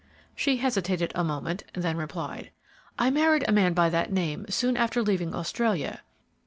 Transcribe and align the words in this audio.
She 0.35 0.57
hesitated 0.57 1.11
a 1.13 1.23
moment, 1.23 1.63
then 1.75 1.95
replied: 1.95 2.49
"I 2.97 3.11
married 3.11 3.45
a 3.47 3.51
man 3.51 3.73
by 3.75 3.89
that 3.89 4.11
name 4.11 4.47
soon 4.49 4.75
after 4.75 5.03
leaving 5.03 5.35
Australia." 5.35 6.01